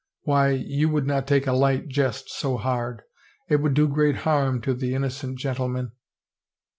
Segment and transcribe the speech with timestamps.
[0.23, 3.03] Why, you would not take a light jest so hard—
[3.51, 5.91] it would do great harm to the innocent gentleman."